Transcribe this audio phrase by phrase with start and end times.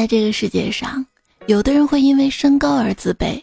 [0.00, 1.04] 在这个世界上，
[1.44, 3.38] 有的人会因为身高而自卑，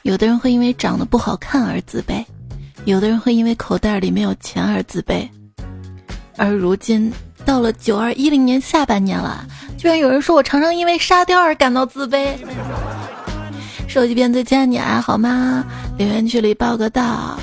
[0.00, 2.24] 有的人会因为长得不好看而自卑，
[2.86, 5.28] 有的人会因为口袋里没有钱而自卑。
[6.38, 7.12] 而如今
[7.44, 9.46] 到了九二一零年下半年了，
[9.76, 12.34] 居然有人说我常常因为沙雕而感到自卑。
[13.86, 15.62] 手机边最亲爱你还好吗？
[15.98, 17.38] 留言区里报个到。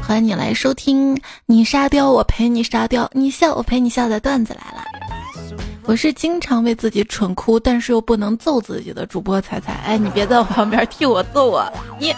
[0.00, 4.95] 欢迎你来收听，你沙雕我陪你沙雕，你笑我陪你笑的段子来了。
[5.86, 9.72] 我是经常为自己蠢哭，但是又不能揍自己的主播彩彩。
[9.86, 11.64] 哎，你别在我旁边替我揍我。
[12.00, 12.12] 你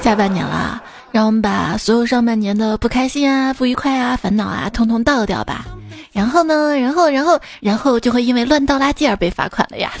[0.00, 0.82] 下半年了，
[1.12, 5.66] 让我们把所有上半年的不开心啊、不愉快啊、烦恼啊，通通倒掉吧。
[6.10, 9.92] 然后呢，然后，然后，然后就会因为乱倒垃圾而被罚款了呀。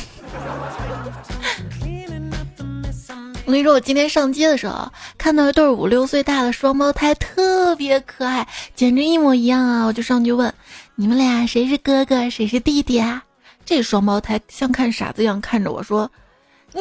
[3.44, 9.84] 我跟你说，我今天上街的时候看到一对五六岁大的双胞胎，特别可爱，简直一模一样啊！
[9.84, 10.52] 我就上去问
[11.00, 13.22] ：“你们俩谁是哥哥，谁是弟弟啊？”
[13.64, 16.10] 这双胞胎像看傻子一样看着我说：“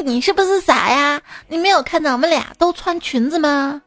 [0.03, 1.21] 你是不是傻呀？
[1.47, 3.79] 你没有看到我们俩都穿裙子吗？”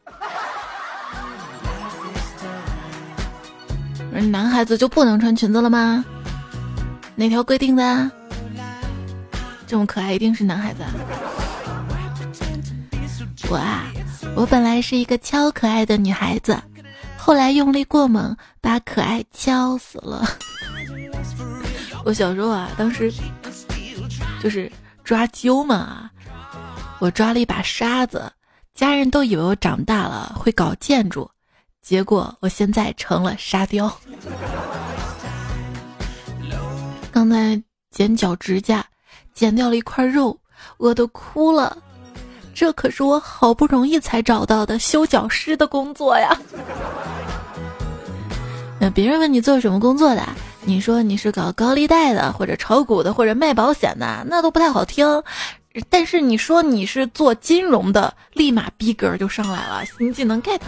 [4.30, 6.04] 男孩子就不能穿裙子了吗？
[7.16, 8.08] 哪条规定的？
[9.66, 10.90] 这么可爱一定是男孩子啊。
[13.48, 13.90] 我啊，
[14.36, 16.56] 我本来是一个超可爱的女孩子，
[17.30, 20.26] 后来用力过猛，把可爱敲死了。
[22.04, 23.08] 我小时候啊，当时
[24.42, 24.68] 就是
[25.04, 26.10] 抓阄嘛，
[26.98, 28.32] 我抓了一把沙子，
[28.74, 31.30] 家人都以为我长大了会搞建筑，
[31.80, 33.96] 结果我现在成了沙雕。
[37.12, 38.84] 刚才剪脚指甲，
[39.32, 40.36] 剪掉了一块肉，
[40.78, 41.78] 饿得哭了。
[42.54, 46.36] 这可是我好不容易才找到的修脚师的工作呀！
[48.78, 50.26] 那别人问你做什么工作的，
[50.64, 55.22] 你说你是搞高利贷的，或者炒股的，或者卖保险的，那都不太好听。
[55.88, 60.60] 但是你说你是做金融的，立马逼格就上来了，新技能 get。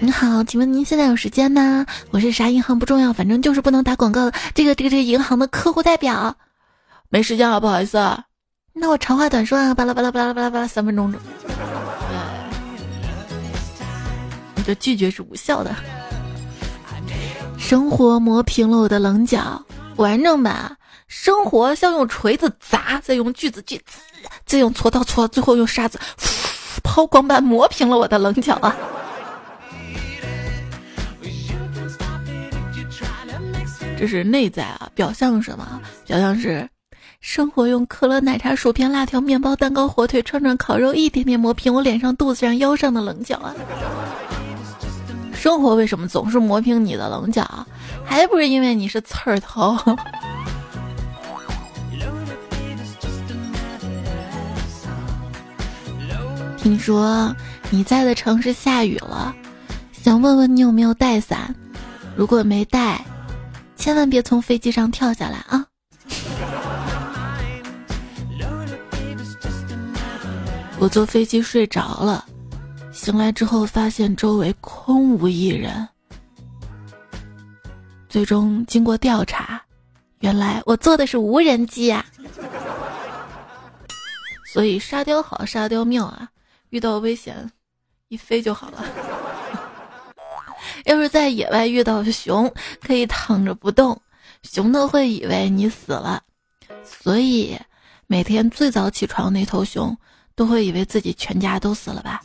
[0.00, 1.86] 你好，请问您现在有时间吗？
[2.10, 6.36] 我是啥银行不重要，反正就是不能打广告的这个这个这个银行的客户代表。
[7.08, 7.98] 没时间了，不好意思。
[8.76, 11.20] 那我长话短说啊，巴拉巴拉巴拉巴拉巴拉三分钟钟，
[14.56, 15.74] 你的拒绝是无效的。
[17.56, 19.64] 生活磨平了我的棱角，
[19.96, 20.76] 完整版。
[21.06, 23.80] 生活像用锤子砸，再用锯子锯，
[24.44, 25.98] 再用锉刀锉，最后用沙子
[26.82, 28.74] 抛光般磨平了我的棱角啊！
[33.96, 35.80] 这是内在啊，表象是什么？
[36.06, 36.68] 表象是。
[37.26, 43.54] 生活用可乐、奶茶、薯片、辣条、面包、蛋糕、火腿、串串、烤肉，一点点磨平我脸上、肚子上、腰上的棱角啊！
[45.32, 47.66] 生活为什么总是磨平你的棱角？
[48.04, 49.74] 还不是因为你是刺儿头。
[56.58, 57.34] 听说
[57.70, 59.34] 你在的城市下雨了，
[59.92, 61.54] 想问问你有没有带伞？
[62.14, 63.02] 如果没带，
[63.76, 65.64] 千万别从飞机上跳下来啊！
[70.84, 72.26] 我坐飞机睡着了，
[72.92, 75.88] 醒来之后发现周围空无一人。
[78.06, 79.62] 最终经过调查，
[80.18, 82.04] 原来我坐的是无人机呀。
[84.46, 86.28] 所以沙雕好，沙雕妙啊！
[86.68, 87.50] 遇到危险，
[88.08, 88.84] 一飞就好了。
[90.84, 92.52] 要是在野外遇到熊，
[92.86, 93.98] 可以躺着不动，
[94.42, 96.22] 熊都会以为你死了。
[96.84, 97.58] 所以
[98.06, 99.96] 每天最早起床那头熊。
[100.36, 102.22] 都会以为自己全家都死了吧？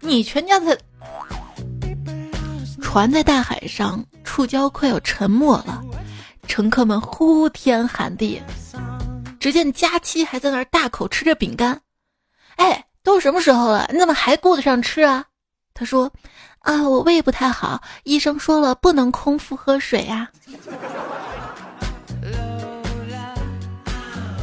[0.00, 0.76] 你全家才……
[2.80, 5.82] 船在大海上触礁，快要沉没了，
[6.46, 8.40] 乘客们呼天喊地。
[9.40, 11.80] 只见佳期还在那儿大口吃着饼干。
[12.56, 13.88] 哎，都什么时候了？
[13.92, 15.24] 你怎么还顾得上吃啊？
[15.74, 16.10] 他说
[16.60, 20.30] ：“啊，我胃不太好，医生说了不能空腹喝水呀。”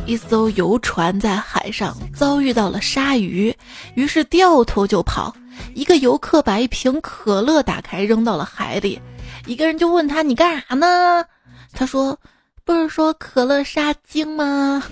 [0.06, 3.56] 一艘游船在海上遭遇到了鲨鱼，
[3.95, 5.33] 于是掉头就跑。
[5.74, 9.00] 一个游客把一瓶可乐打开扔到了海里，
[9.45, 11.24] 一个人就问他：“你干啥呢？”
[11.71, 12.19] 他说
[12.65, 14.83] ：“不是说可乐杀精吗？”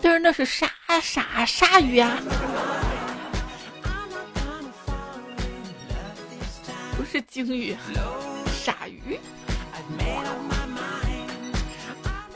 [0.00, 0.70] 但是那是鲨
[1.02, 2.16] 鲨鲨鱼啊，
[6.96, 7.76] 不是鲸鱼，
[8.46, 9.18] 鲨鱼。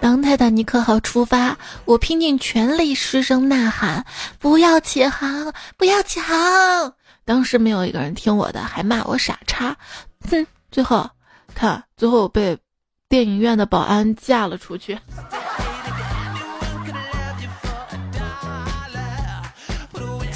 [0.09, 4.07] 当泰坦尼克号出发，我拼尽全力失声呐喊
[4.41, 6.95] ：“不要起航，不要起航！”
[7.27, 9.77] 当时没有一个人听我的，还骂我傻叉。
[10.31, 11.11] 哼，最后
[11.55, 12.57] 看，最后被
[13.07, 14.99] 电影院的保安架了出去。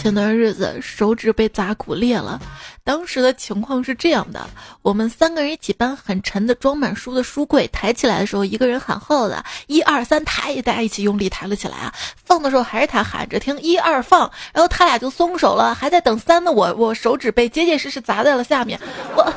[0.03, 2.41] 前段日子手指被砸骨裂了，
[2.83, 4.45] 当时的情况是这样的：
[4.83, 11.95] 我们三个人一起搬很沉的装满书的书柜，抬起来的时候，一个人喊后的“一二三抬”，大家一起用力抬了起来啊。
[12.17, 18.81] 放的时候还是他喊着听“一二放”，然后他俩就松手了，还在等三的我，我手指被结结实实砸在了下面。
[19.15, 19.33] 我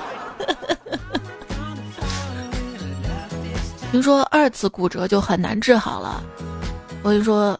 [3.91, 6.23] 听说二次骨折就很难治好了，
[7.03, 7.55] 我跟你说，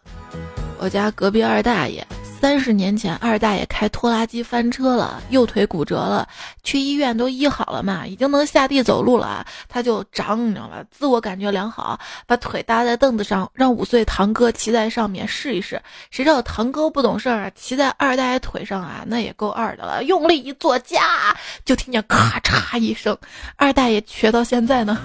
[0.80, 2.04] 我家隔壁二大爷。
[2.42, 6.28] 三十年前，二大爷开拖拉机翻车了，右腿骨折了，
[6.64, 10.84] 去医院都医好了嘛，已经能下地走路了，他就长，你知道吧？
[10.92, 15.82] 自我感觉良好，把腿搭在凳子上，让五岁堂哥骑在上面试一试。
[16.12, 21.36] 谁知道堂哥不懂事儿啊，骑在二大爷腿上啊，那也够二的了，用力一坐驾，
[21.66, 23.18] 就听见咔嚓一声，
[23.56, 24.98] 二大爷瘸到现在呢。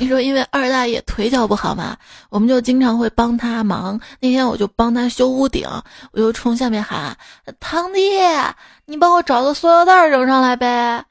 [0.00, 1.96] 你说，因为二大爷腿脚不好嘛，
[2.28, 3.98] 我们就经常会帮他忙。
[4.20, 5.66] 那天我就帮他修屋顶，
[6.12, 7.16] 我就冲下面喊
[7.60, 8.00] ：“堂弟，
[8.86, 11.04] 你帮我找个塑料袋扔上来呗。”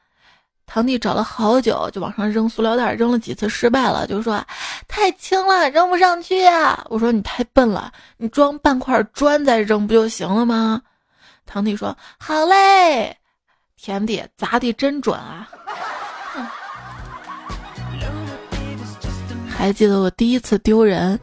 [0.68, 4.44] 堂弟找了好久，就往上扔塑料袋，扔了几次失败了，就说
[4.88, 10.82] ：“太轻了，扔不上去啊。”我说：“你太笨了，你装半块砖再扔不就行了吗？”
[11.48, 13.18] 堂弟说：“好嘞。”
[13.76, 15.50] 田弟砸的真准啊！
[19.64, 21.18] 还记得我第一次丢人，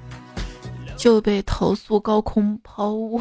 [0.97, 3.21] 就被投诉高空抛物。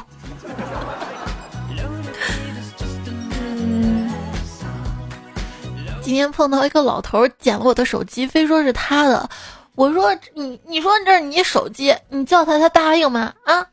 [6.01, 9.30] 今天碰到一个老头捡了我的手机，非说是他的。
[9.75, 13.33] 我说你，你说这是你手机，你叫他，他答应吗？
[13.44, 13.68] 啊？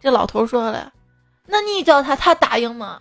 [0.00, 0.92] 这老头说了，
[1.46, 3.00] 那你叫他，他答应吗？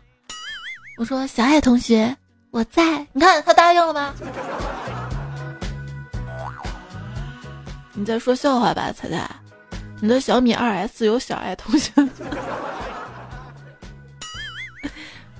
[0.97, 2.17] 我说小爱同学，
[2.49, 4.11] 我在，你看他答应了吗？
[7.93, 9.29] 你在说笑话吧，彩彩？
[10.01, 11.91] 你的小米二 S 有小爱同学。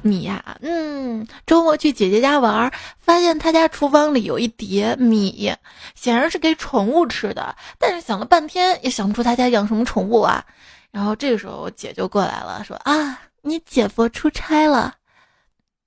[0.03, 5.53] 米呀，嗯，周末去姐姐家玩，发现她家厨房里有一碟米，
[5.95, 7.55] 显然是给宠物吃的。
[7.77, 10.43] 但是想了半天也想不出她家养什么宠物啊。
[10.91, 14.95] 然后这个时候我姐就过来了，说啊，你姐夫出差了。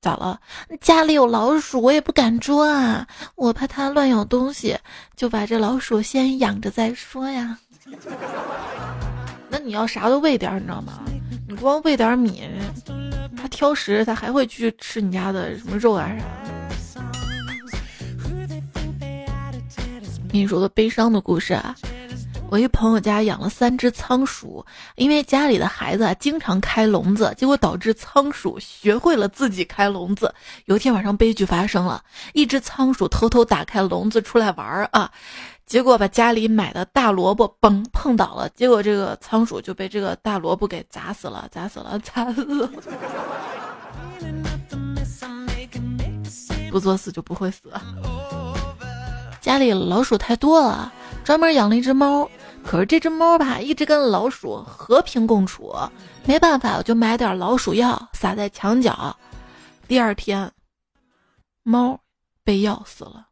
[0.05, 0.39] 咋了？
[0.83, 4.77] 家里有老鼠，我也不敢捉啊，我怕它乱咬东西，
[5.17, 7.59] 就把这老鼠先养着再说呀。
[9.49, 11.01] 那你要啥都喂点，你知道吗？
[11.49, 12.43] 你光喂点米，
[13.35, 17.03] 它挑食，它还会去吃你家的什么肉啊啥。
[20.29, 21.75] 跟你说个悲伤的故事啊。
[22.55, 24.65] 我一朋友家养了三只仓鼠，
[24.95, 30.33] 因为家里的孩子经常开笼子，结果导致仓鼠学会了自己开笼子。
[30.67, 32.01] 有一天晚上，悲剧发生了，
[32.33, 35.11] 一只仓鼠偷偷打开笼子出来玩儿啊，
[35.67, 42.71] 结果把家里买的大萝卜嘣碰倒了，结果这个仓鼠就被这个大萝卜给砸死了，砸死了，砸死了。
[46.71, 47.62] 不作死就不会死。
[49.41, 50.93] 家里老鼠太多了。
[51.25, 52.29] 专门养了一只猫，
[52.64, 55.72] 可是这只猫吧，一直跟老鼠和平共处。
[56.25, 59.14] 没办法，我就买点老鼠药撒在墙角。
[59.87, 60.50] 第二天，
[61.62, 61.99] 猫
[62.42, 63.26] 被药死了。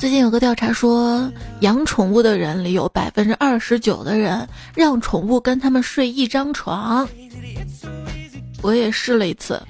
[0.00, 7.06] 最近有个调查说，养宠物的人里有百分之二十九的人让宠物跟他们睡一张床。
[8.62, 9.62] 我也试了一次。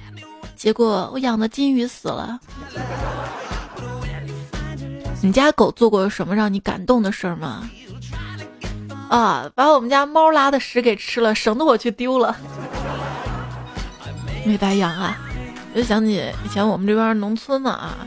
[0.55, 2.39] 结果我养的金鱼死了。
[5.25, 7.67] 你家狗做过什么让你感动的事儿吗？
[9.09, 12.37] 啊，把我们家猫拉的屎给吃了，省得我去丢了。
[14.45, 15.17] 没白养啊！
[15.73, 17.97] 就想起以前我们这边农村嘛啊，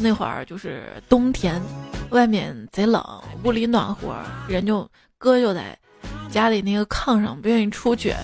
[0.00, 1.60] 那会儿就是冬天，
[2.08, 3.04] 外面贼冷，
[3.42, 4.16] 屋里暖和，
[4.48, 4.88] 人就
[5.18, 5.78] 哥就在
[6.30, 8.14] 家里那个炕上，不愿意出去。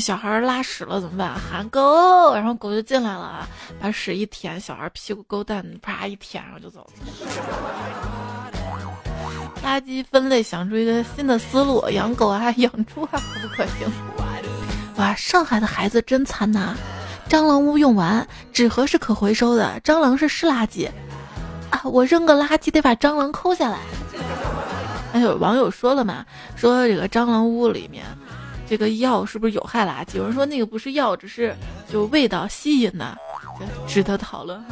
[0.00, 1.34] 小孩拉屎了怎么办？
[1.34, 3.48] 喊狗，然后狗就进来了，
[3.80, 6.90] 把屎一舔，小孩屁股勾蛋，啪一舔，然后就走了。
[9.64, 13.90] 垃圾分类想出一个新的思路，养狗啊， 养猪啊，可不可行？
[14.96, 16.74] 哇，上海的孩子真惨呐！
[17.28, 20.88] 蟑螂屋用完，纸盒是可回收的，蟑螂是湿垃圾
[21.70, 21.80] 啊！
[21.84, 23.78] 我扔个垃圾得把蟑螂抠下来。
[25.12, 26.24] 哎有网友说了嘛，
[26.56, 28.04] 说这个蟑螂屋里面。
[28.68, 30.16] 这个药是不是有害垃圾？
[30.16, 31.54] 有人说那个不是药，只是
[31.90, 33.16] 就味道吸引的，
[33.86, 34.62] 值得讨论。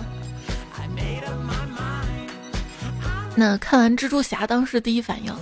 [3.37, 5.35] 那看完蜘蛛侠，当时第一反应，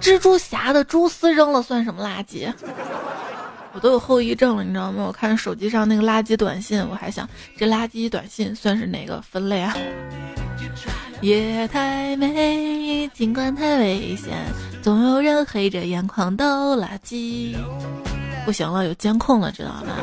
[0.00, 2.52] 蜘蛛侠的蛛丝扔了算什么垃圾？
[3.74, 5.04] 我都有后遗症了，你知道吗？
[5.06, 9.74] 我看手机上那个垃圾短信，我还想这垃圾短信算是哪个分类啊？
[11.20, 14.32] 夜太美，尽管太危险，
[14.82, 17.54] 总有人黑着眼眶倒垃圾。
[18.44, 19.94] 不行了，有监控了，知道吗？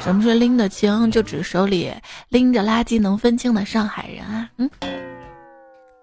[0.00, 1.10] 什么是拎得清？
[1.10, 1.92] 就指手里
[2.28, 4.48] 拎着垃圾能分清的上海人啊！
[4.58, 4.70] 嗯。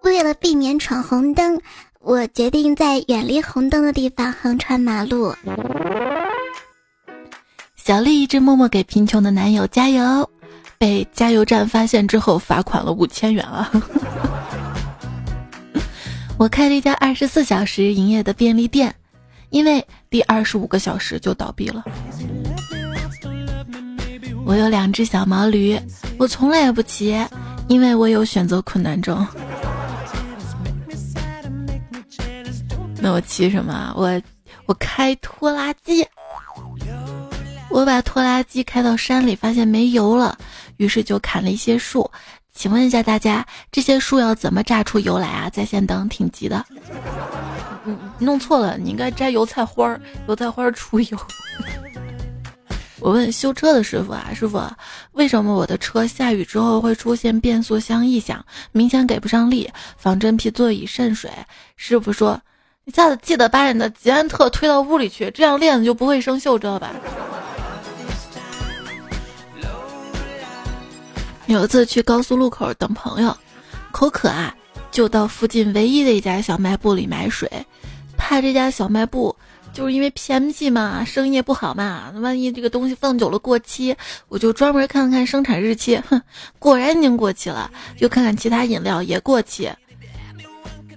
[0.04, 1.60] 为了避免闯红灯，
[2.02, 5.34] 我决定在远离红灯的地方横穿马路。
[7.76, 10.30] 小丽一直默默给贫穷的男友加油，
[10.78, 13.72] 被加油站发现之后罚款了五千元啊！
[16.38, 18.94] 我开了一家二十四小时营业的便利店，
[19.50, 21.84] 因为第二十五个小时就倒闭了。
[24.46, 25.80] 我有两只小毛驴，
[26.18, 27.18] 我从来也不骑，
[27.68, 29.26] 因为我有选择困难症。
[33.00, 33.94] 那我骑什么啊？
[33.96, 34.22] 我
[34.66, 36.08] 我开拖拉机。
[37.70, 40.38] 我把拖拉机开到山里，发现没油了，
[40.78, 42.10] 于是就砍了一些树。
[42.54, 45.50] 请问一下大家，这些树要怎么榨出油来啊？
[45.50, 46.66] 在线等，挺急的。
[47.86, 51.18] 嗯，弄错了，你应该摘油菜花儿，油菜花儿出油。
[53.00, 54.60] 我问修车的师傅啊，师傅，
[55.12, 61.32] 为什么我的车下雨之后会出现变速箱异响，明显给不上力，防真皮座椅渗水？
[61.76, 62.42] 师傅说，
[62.86, 66.92] 你下次记得把你的捷安特推到屋里去，这样链子就不会生锈，知道吧？
[71.48, 73.36] 有一次去高速路口等朋友，
[73.92, 74.54] 口渴啊，
[74.92, 77.50] 就到附近唯一的一家小卖部里买水，
[78.18, 79.34] 怕这家小卖部
[79.72, 83.96] 就是因为偏僻嘛，生意也不好嘛，万一这个东西放久了过期，
[84.28, 86.22] 我就专门看看生产日期，哼，
[86.60, 87.72] 果然已经过期了。
[88.00, 89.72] 又看看其他饮料也过期，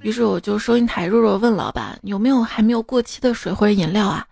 [0.03, 4.27] 于是我就收银台弱弱问老板有没有还没有过期的水或者饮料啊？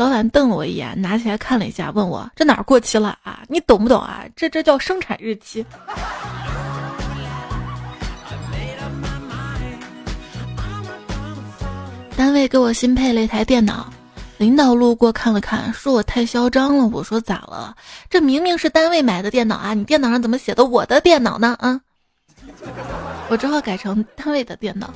[0.00, 3.42] 老板瞪了我一眼，拿起来看了一下，问我：“这哪儿过期了啊？
[3.48, 4.24] 你懂不懂啊？
[4.34, 5.62] 这这叫生产日期。”
[12.16, 13.92] 单位给我新配了一台电脑，
[14.38, 16.86] 领导路过看了看，说我太嚣张了。
[16.86, 17.76] 我说：“咋了？
[18.08, 19.74] 这明明是单位买的电脑啊！
[19.74, 21.78] 你电脑上怎么写的我的电脑呢？”啊，
[23.28, 24.90] 我只好改成单位的电脑。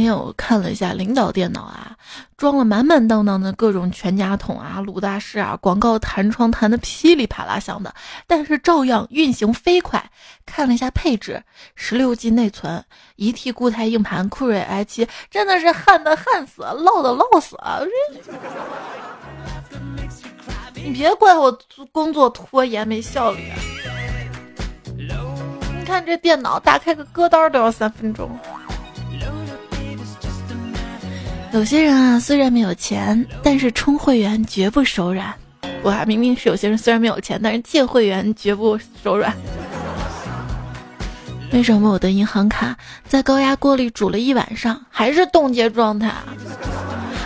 [0.00, 1.94] 因为我看了一下领导电脑啊，
[2.36, 7.94] 装了满满当当的各种全家桶啊、鲁大师啊，广告弹窗弹的噼里啪啦响的，
[8.26, 10.02] 但是照样运行飞快。
[10.46, 11.42] 看了一下配置，
[11.76, 12.84] 十六 G 内存，
[13.16, 17.56] 一 T 固态硬盘，酷睿 i7，真的是焊的焊死，唠的唠死。
[20.74, 21.56] 你别怪我
[21.92, 23.52] 工作拖延没效率。
[25.78, 28.30] 你看这电脑打开个歌单都要三分钟。
[31.52, 35.34] 有些人啊，虽然没有钱，但是充会员绝不手软。
[35.82, 39.36] 我还明明是有些人虽然没有钱，但是借会员绝不手软。
[41.52, 46.14] 为什么我的银行卡在高压锅里煮了一晚上还是冻结状态？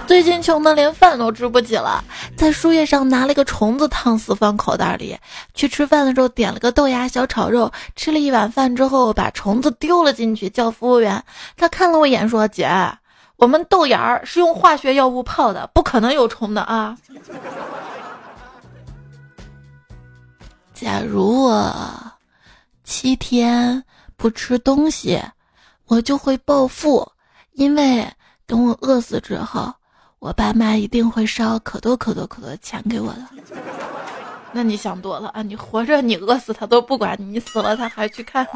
[0.06, 2.02] 最近穷的连饭都吃不起了，
[2.34, 5.14] 在树叶上拿了个虫子烫死放口袋里。
[5.52, 11.22] 去吃饭的时候点了个豆芽小炒肉，吃了一碗饭之后把虫子丢了进去，叫服务员。
[11.58, 12.66] 他看了我一眼说：“姐。”
[13.44, 16.96] 我们豆芽儿是用化学药物泡的，不可能有虫的啊！
[20.72, 21.70] 假如我
[22.84, 23.84] 七天
[24.16, 25.22] 不吃东西，
[25.88, 27.06] 我就会暴富，
[27.52, 28.10] 因为
[28.46, 29.70] 等我饿死之后，
[30.20, 33.28] 我爸妈一定会烧可多可多可多钱给我的。
[34.52, 35.42] 那你想多了啊！
[35.42, 38.48] 你活着你饿死他都不管你，死了他还去看。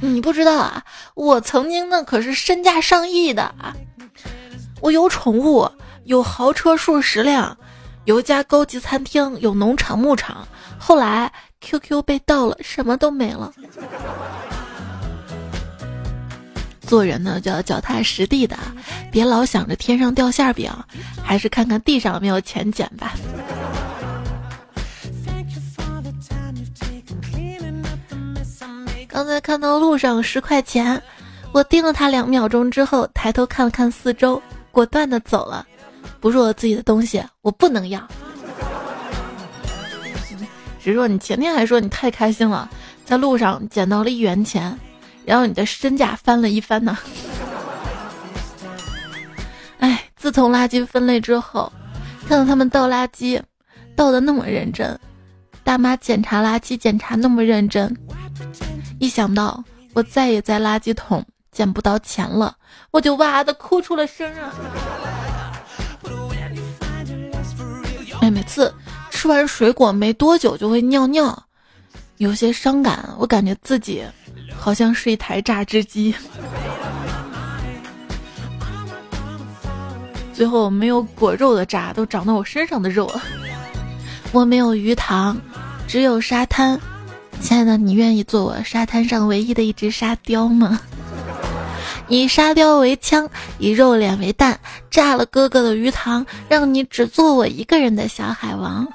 [0.00, 0.84] 你不知道啊，
[1.14, 3.74] 我曾经那可是身价上亿的啊！
[4.80, 5.68] 我有宠物，
[6.04, 7.56] 有豪车数十辆，
[8.04, 10.46] 有一家高级餐厅，有农场牧场。
[10.78, 13.52] 后来 QQ 被盗了，什么都没了。
[16.82, 18.56] 做人呢，就要脚踏实地的，
[19.10, 20.70] 别老想着天上掉馅饼，
[21.20, 23.14] 还是看看地上有没有钱捡吧。
[29.08, 31.02] 刚才看到路上十块钱，
[31.50, 34.40] 我盯了他两秒钟之后，抬头看了看四周，
[34.76, 35.66] 果断的走了。
[36.20, 38.06] 不是我自己的东西，我不能要。
[40.78, 42.68] 只是说你前天还说你太开心了，
[43.06, 44.78] 在路上捡到了一元钱，
[45.24, 46.98] 然后你的身价翻了一番呢。
[49.80, 51.72] 哎，自从垃圾分类之后，
[52.28, 53.40] 看到他们倒垃圾，
[53.96, 54.98] 倒的那么认真，
[55.64, 57.96] 大妈检查垃圾检查那么认真。
[58.98, 59.64] 一想到
[59.94, 61.24] 我再也在垃圾桶
[61.56, 62.54] 捡不到钱了，
[62.90, 64.52] 我就哇的哭出了声啊！
[68.20, 68.70] 哎，每次
[69.08, 71.42] 吃完水果没多久就会尿尿，
[72.18, 73.08] 有些伤感。
[73.18, 74.04] 我感觉自己
[74.54, 76.14] 好像是一台榨汁机，
[80.34, 83.22] 最后没有果肉的渣都长到我身上的肉了。
[84.30, 85.40] 我没有鱼塘，
[85.88, 86.78] 只有沙滩。
[87.40, 90.78] 亲爱的，你愿意做我沙滩上唯一的一只沙雕吗？
[92.08, 94.58] 以沙雕为枪，以肉脸为弹，
[94.90, 98.86] 炸了哥哥的鱼塘，让你只做我一个人的小海王。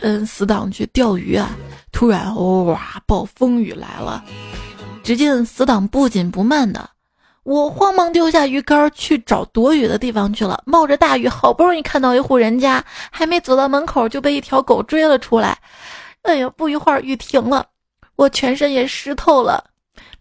[0.00, 1.50] 跟死党去钓鱼啊，
[1.92, 2.34] 突然
[2.64, 4.24] 哇，暴风雨来了。
[5.02, 6.88] 只见死党不紧不慢的，
[7.42, 10.62] 我慌忙丢下鱼竿去找躲雨的地方去了。
[10.64, 15.58] 冒着大雨，好不容易看到一户人家，还没走到门口就被一条狗追了出来。
[16.22, 17.66] 哎呀，不一会儿雨停了，
[18.16, 19.64] 我全身也湿透了。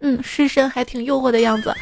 [0.02, 1.76] 嗯，湿身还挺诱惑的样子。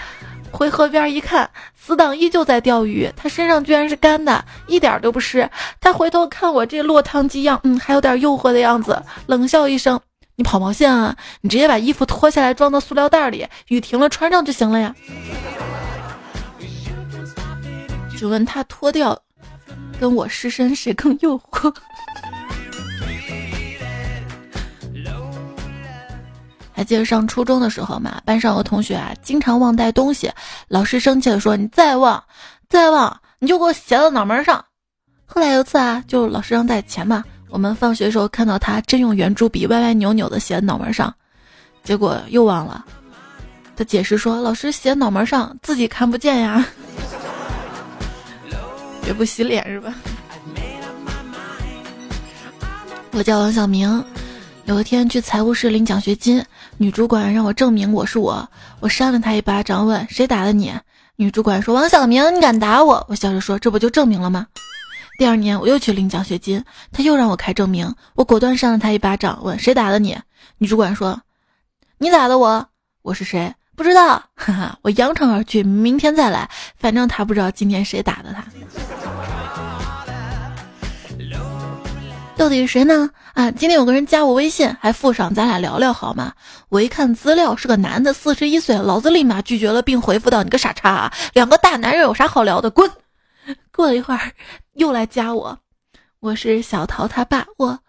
[0.49, 5.49] 回河边一看，死党依旧在钓鱼，他身上居然是干的，一点都不湿。
[5.81, 9.99] 他回头看我这落汤鸡样，嗯，还有点诱惑的样子，冷笑一声
[10.37, 11.15] ：“你跑毛线啊？
[11.41, 14.95] 你直接把衣服脱下来装到塑料袋里，雨停了穿上就行了呀。”
[18.17, 19.21] 就问他脱掉，
[19.99, 21.71] 跟我湿身谁更诱惑？
[26.77, 30.31] 还记得上初中的时候嘛，班上有个同学啊，经常忘带东西，
[30.67, 32.23] 老师生气的说：“你再忘，
[32.69, 34.63] 再忘，你就给我写到脑门上。”
[35.25, 41.11] 后来有次啊，就老师让带钱嘛，我们放学时候看到他真用圆珠笔歪歪扭扭的写脑门上，
[41.83, 42.85] 结果又忘了。
[43.75, 46.63] 他解释说：“老师写脑门上自己看不见呀，
[49.07, 49.95] 也不洗脸是吧？”
[53.13, 54.05] 我叫王小明。
[54.65, 56.43] 有一天去财务室领奖学金，
[56.79, 58.47] 女主管让我证明我是我，
[58.79, 60.71] 我扇了她一巴掌，问谁打的你？
[61.15, 63.03] 女主管说王小明，你敢打我？
[63.09, 64.45] 我笑着说这不就证明了吗？
[65.17, 70.15] 第二年我又去领奖学金，她又让我开证明，我果断扇了她一巴掌，问谁打的你？
[70.59, 71.19] 女主管说
[71.97, 72.67] 你打的我，
[73.01, 73.51] 我是谁？
[73.75, 76.47] 不知道，哈哈，我扬长而去，明天再来，
[76.77, 78.43] 反正她不知道今天谁打的她。
[82.37, 83.09] 到底是谁呢？
[83.33, 86.33] 啊，今天有个人加我微信，还附上咱俩聊聊好吗？
[86.69, 92.69] 我一看资料是个男的，四十一岁，老子立马拒绝了，并回复到：“你个傻叉啊，两个大男人有啥好聊的？
[92.69, 92.89] 滚！”
[93.75, 94.31] 过了一会儿，
[94.75, 95.57] 又来加我，
[96.19, 97.79] 我是小桃他爸，我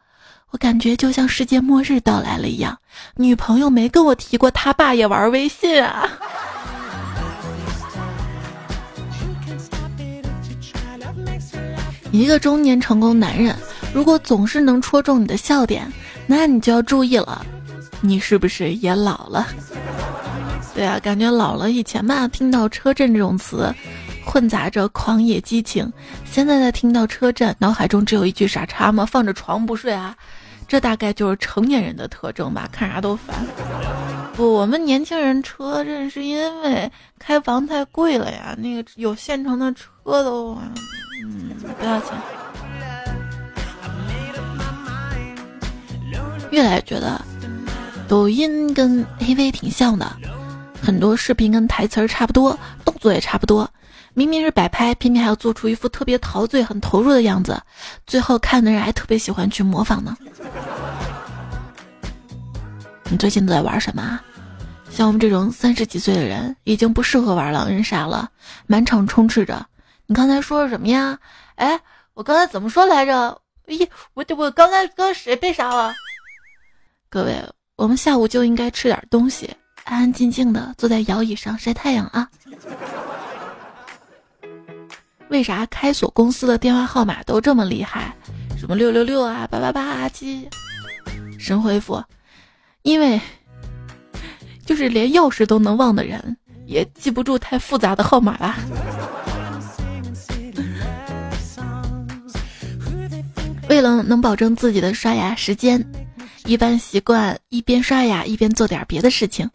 [0.51, 2.79] 我感觉就像世界末日到来了一样，
[3.17, 6.09] 女朋友没跟我提过他爸也玩微信啊。
[12.11, 13.55] 一个中年成功男人。
[13.95, 15.91] 如果总是能戳中你的笑点，
[16.27, 17.45] 那你就要注意了，
[18.01, 19.47] 你是不是也老了？
[20.75, 21.71] 对啊，感觉老了。
[21.71, 23.75] 以前吧，听到车震这种词，
[24.25, 25.87] 混杂着狂野激情；
[26.25, 29.05] 现在在听到车震，脑海中只有一句傻叉吗？
[29.05, 30.15] 放着床不睡啊？
[30.69, 33.35] 这大概就是成年人的特征吧，看啥都烦。
[34.37, 40.57] 不，我们年轻人车震是因为开房太贵了呀，那个有现成的车都，
[41.25, 42.11] 嗯，不要钱。
[46.51, 47.21] 越来越觉得，
[48.09, 50.11] 抖音跟 AV 挺像的，
[50.83, 53.69] 很多视频跟台词儿差不多，动作也差不多。
[54.15, 57.61] 明明是摆拍，偏偏还要做出一副特别陶醉、很投入的样子，
[58.07, 60.17] 最后看的人还特别喜欢去模仿呢。
[63.11, 64.19] 你最近都在玩什么？
[64.91, 68.29] 像我们这种三十几岁的人，已经不适合玩狼人杀了，
[68.67, 69.65] 满场充斥着。
[70.07, 71.19] 你刚才说什么呀？
[71.57, 71.79] 哎，
[72.15, 73.41] 我刚才怎么说来着？
[73.69, 75.95] 咦，我我刚才刚谁被杀了？
[77.11, 77.43] 各位，
[77.77, 79.49] 我们下午就应该吃点东西，
[79.85, 82.29] 安安静静的坐在摇椅上晒太阳啊！
[85.31, 88.15] 为啥开锁公司的电话号码都这么厉害？
[88.59, 90.47] 什么六六六啊，八八八啊，七？
[91.39, 92.05] 神回复：
[92.83, 93.19] 因为
[94.67, 98.59] 就是连钥匙都能忘的人，也记不住太复杂的号码吧。
[103.71, 105.83] 为了能保证自己的刷牙时间。
[106.49, 109.47] 一般习惯一边刷牙一边做点别的事情。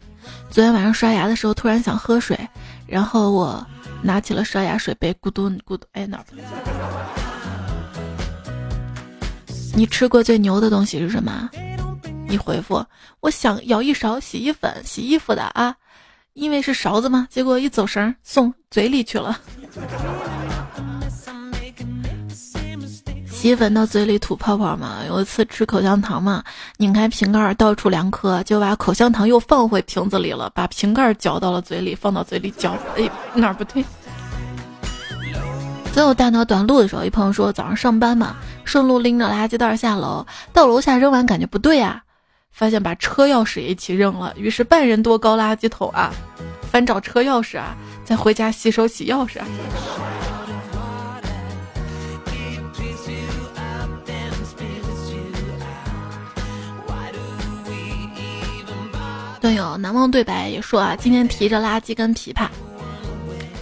[0.48, 2.38] 昨天晚上刷牙的时候，突然想喝水，
[2.86, 3.66] 然后我
[4.00, 6.24] 拿起了刷牙水杯，咕嘟咕嘟，哎哪儿？
[9.74, 11.50] 你吃过最牛的东西是什么？
[12.28, 12.86] 你回复
[13.18, 15.74] 我想舀一勺洗衣粉洗衣服的啊，
[16.34, 19.36] 因为是勺子嘛，结果一走神送嘴里去了。
[23.44, 25.00] 洗衣粉到嘴里吐泡泡嘛。
[25.06, 26.42] 有一次吃口香糖嘛，
[26.78, 33.84] 拧开瓶盖倒出两颗，就把口香糖又放回瓶子里了，把瓶盖嚼到了嘴里，放到嘴里嚼，哎，哪儿不对？
[35.92, 42.00] 在我大脑短路的时候，一朋友说早上上班嘛，顺路拎着垃圾袋下楼，到楼下扔完感觉不对啊，
[42.50, 46.10] 发现把车钥匙一起扔了，于是半人多高垃圾桶啊，
[46.72, 47.76] 翻找车钥匙啊，
[48.06, 49.44] 再回家洗手洗钥匙啊。
[59.44, 62.48] 段友难忘对白也说啊，今天提着垃圾跟琵琶，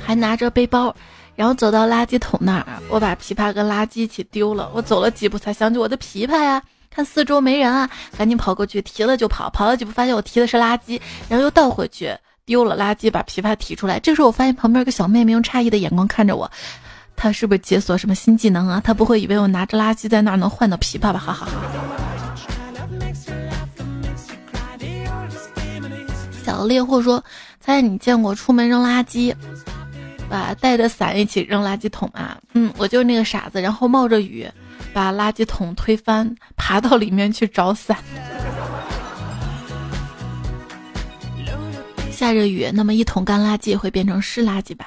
[0.01, 0.95] 还拿着背包。
[1.35, 4.71] 然后走到垃圾桶那儿，我把琵琶跟垃圾一起丢了。
[4.73, 9.51] 我走了几步才想起我的琵琶呀，看四周没人啊，赶紧跑过去提了就跑。
[9.51, 13.99] 跑了几步发现我提的是垃圾，然后又倒回去丢了垃圾，把琵琶提出来。
[13.99, 16.49] 这时候我发现旁边有个小妹妹用诧异的眼光看着我，
[17.17, 18.81] 她是不是解锁什么新技能啊？
[18.85, 21.19] 她不会以为我拿着垃圾在那儿能换到琵琶吧？
[21.19, 22.12] 哈哈哈。
[26.63, 27.25] 小猎户说
[27.59, 29.35] ：“猜你见过出门扔垃圾？”
[30.31, 32.39] 把带着伞一起扔垃圾桶啊！
[32.55, 34.49] 嗯，我就是那个傻子，然后冒着雨
[34.93, 37.99] 把垃圾桶推翻，爬到里面去找伞。
[42.13, 44.87] 下着雨，那么一桶干垃圾会变成湿垃圾吧？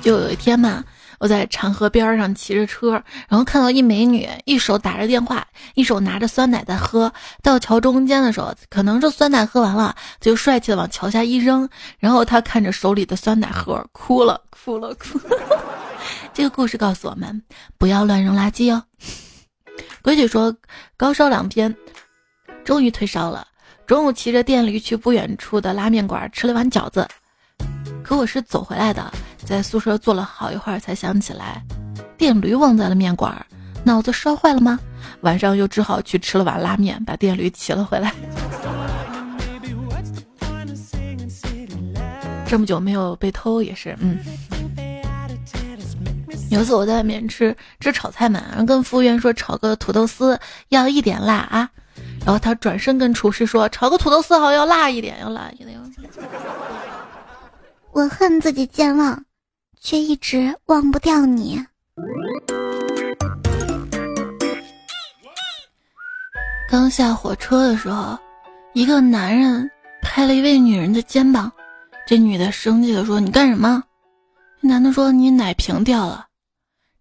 [0.00, 0.82] 就有一天嘛。
[1.20, 2.92] 我在长河边上骑着车，
[3.28, 7.12] 然后看到一美女，一手打着电话，一手拿着酸奶在喝。
[7.42, 11.68] 到桥中间的时候，可能是酸奶喝完了，就帅气的往桥下一扔。
[11.98, 15.20] 然后他看着手里的酸奶盒，哭了，哭了，哭。
[16.32, 17.42] 这个故事告诉我们，
[17.76, 18.82] 不要乱扔垃圾哦。
[20.00, 20.56] 规矩说，
[20.96, 21.76] 高烧两天，
[22.64, 23.46] 终于退烧了。
[23.86, 27.06] 中午骑着电驴去不远处的拉面馆吃了碗饺子，
[28.02, 29.12] 可我是走回来的。
[29.50, 31.60] 在宿舍坐了好一会儿，才想起来，
[32.16, 33.44] 电驴忘在了面馆，
[33.82, 34.78] 脑子烧坏了吗？
[35.22, 38.14] 晚上又只好去吃了碗拉面，把电驴骑了回来。
[42.46, 44.18] 这么久没有被偷也是，嗯。
[46.48, 51.68] 有一次我在外面吃吃炒菜嘛，然后跟服务员说炒个土豆丝要一点辣啊，
[52.24, 55.76] 然后他转身跟厨师说炒个土豆丝好要辣一点，要辣一点。
[57.90, 59.20] 我恨自己健忘。
[59.80, 61.64] 却一直忘不掉你。
[66.68, 68.16] 刚下火车的时候，
[68.74, 69.68] 一个男人
[70.02, 71.50] 拍了一位女人的肩膀，
[72.06, 73.82] 这女的生气的说：“你干什么？”
[74.60, 76.26] 男的说：“你奶瓶掉了。”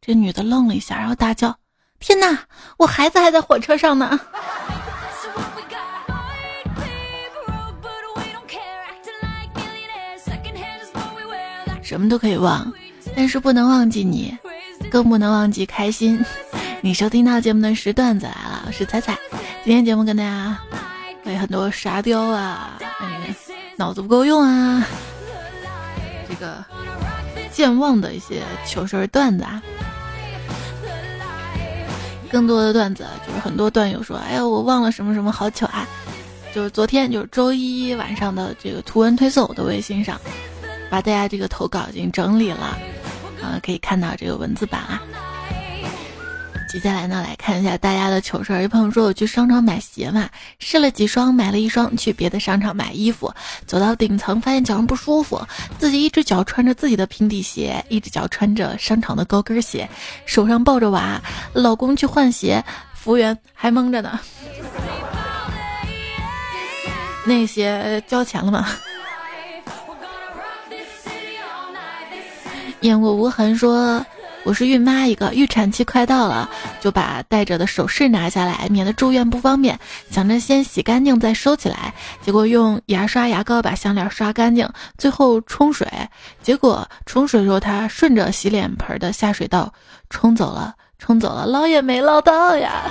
[0.01, 1.55] 这女的愣了一下，然后大叫
[1.99, 2.39] ：“天哪，
[2.77, 4.19] 我孩子还在火车上呢！”
[11.89, 12.71] 什么都可以忘，
[13.15, 14.37] 但是不能忘记你，
[14.91, 16.23] 更不能忘记开心。
[16.81, 19.17] 你收听到节目的是段子来了，我是彩彩。
[19.65, 20.55] 今天节目跟大家
[21.23, 22.77] 会很多沙雕啊，
[23.75, 24.85] 脑子不够用啊，
[26.29, 26.63] 这个
[27.51, 29.59] 健忘的一些糗事段子啊。
[32.29, 35.87] 更多的段子就是很多段友说，哎呀，我忘了什么什么好糗啊！
[36.53, 40.21] 就是昨天就是周一晚上的这个图文推送我的微信上。
[40.89, 42.77] 把大家这个投稿已经整理了，
[43.41, 45.01] 啊，可以看到这个文字版啊。
[46.71, 48.61] 接下来呢，来看一下大家的糗事儿。
[48.61, 53.33] 有朋友说我去商场买鞋嘛，试了几双，买了一双，去别的商场买衣服，
[53.65, 55.41] 走到顶层发现脚上不舒服，
[55.79, 59.89] 自己一只脚穿着自己的平底鞋，一只脚穿着商场的高跟鞋，
[60.27, 61.19] 手上抱着娃，
[61.53, 64.19] 老公去换鞋，服务员还蒙着呢。
[67.25, 68.67] 那鞋交钱了吗？
[72.81, 74.05] 烟雾无痕说
[74.45, 79.77] ：“我是孕妈一个，预产期快到了，就把戴着的首饰拿下来，免得住院不方便。
[80.09, 85.85] 想着先洗干净再收起来，结果用牙刷牙膏把项链刷干净，最后冲水。
[86.41, 89.73] 结果冲水时候，他顺着洗脸盆的下水道
[90.09, 92.83] 冲走了，冲走了，捞也没捞到呀。”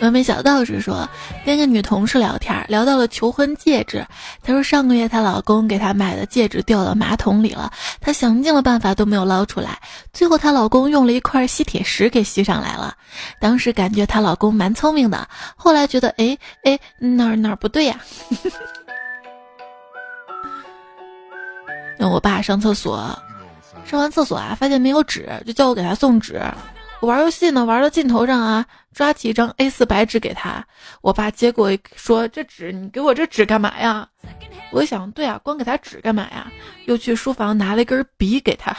[0.00, 1.08] 峨眉小道士说，
[1.44, 4.06] 跟个女同事聊天，聊到了求婚戒指。
[4.44, 9.76] 她说上个月她老公给她买的戒指掉到马桶里了，她想尽了办法都没有捞出来，
[10.12, 12.94] 最后她老公用了一块吸铁石给吸上来了。
[13.40, 17.98] 当时感觉她老公蛮聪明的，后来觉得哎哎哪儿哪儿不对呀？
[21.98, 23.18] 那我爸上厕所，
[23.84, 26.40] 上完厕所啊，发现没有纸，就叫我给他送纸。
[27.00, 30.64] 我玩游戏呢，玩到尽头上啊，抓起一张 A4 白纸给他，
[31.00, 34.08] 我爸接过说：“这纸你给我这纸干嘛呀？”
[34.72, 36.50] 我想，对啊，光给他纸干嘛呀？
[36.86, 38.76] 又去书房拿了一根笔给他。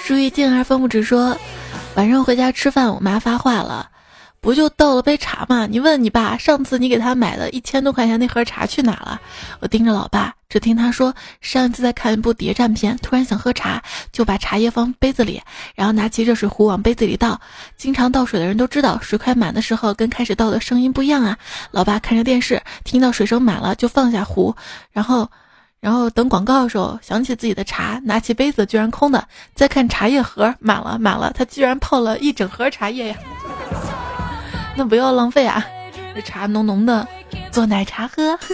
[0.00, 1.36] 舒玉静而风不止说，
[1.94, 3.90] 晚上回家吃饭，我妈发话了。
[4.44, 5.66] 不就倒了杯茶吗？
[5.66, 9.18] 你问你爸，上次你给他买的一千多块钱那盒茶去哪了？
[9.60, 15.40] 我盯着老爸，只听他说，上次在看一部谍战片，突然想喝茶，就把茶叶放杯子里，
[15.74, 17.40] 然后拿起热水壶往杯子里倒。
[17.78, 21.38] 经常倒水的人都知道，水快满的时候跟开始倒的声音不一样啊。
[21.70, 24.54] 老爸看着电视，听到水声满了就放下壶，
[24.92, 25.26] 然后，
[25.80, 33.16] 然后等广告的时候想起自己的茶，拿起杯子居然空的，再看茶叶盒满了满了，他居然泡了一整盒茶叶呀。
[34.76, 35.64] 那不要浪费啊！
[36.14, 37.06] 这茶浓浓的，
[37.50, 38.38] 做奶茶喝。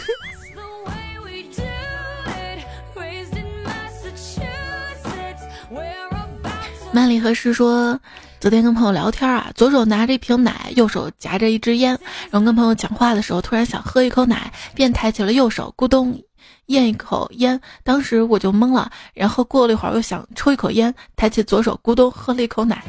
[6.93, 7.99] 曼丽和诗说，
[8.41, 11.97] 昨天跟朋友聊天啊，左手拿着一瓶奶，右手夹着一支烟，
[12.31, 16.21] 然后跟朋友讲话的时候，突然想喝一口奶，便抬起了右手，咕咚
[16.67, 17.61] 咽一口烟。
[17.85, 22.83] 当时我就懵了，然后过了一会儿又想抽一口烟，抬起左手，咕咚喝了一口奶。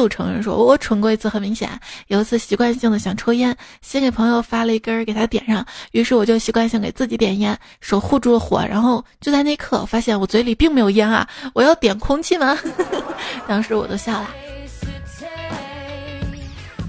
[0.00, 1.68] 就承认说，我蠢过一次，很明显。
[2.06, 8.64] 有一次习惯性的想抽烟，先给朋友发了一根给他点上，于是我就习惯性给自己点烟，手护住了火。
[8.66, 11.28] 然后就在那刻，发现我嘴里并没有烟啊！
[11.52, 12.58] 我要点空气吗？
[13.46, 14.30] 当时我都笑了。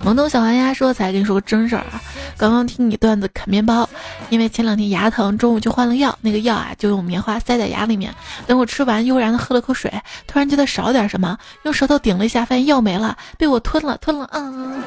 [0.03, 2.01] 萌动小黄鸭说：“才跟你说个真事儿啊，
[2.37, 3.87] 刚刚听你段子啃面包，
[4.31, 8.15] 因为前两天牙疼，中午就换了药，那个药啊就用棉花塞在牙里面。
[8.47, 9.91] 等我吃完，悠然的喝了口水，
[10.25, 14.81] 突然觉得少点什么，用舌头顶了一下，发现药没了，被我吞了，吞了，嗯。